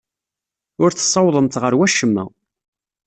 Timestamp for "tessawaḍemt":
0.91-1.59